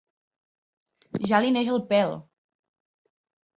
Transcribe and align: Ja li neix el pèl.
Ja 1.33 1.43
li 1.45 1.53
neix 1.57 1.71
el 1.75 1.83
pèl. 1.93 2.17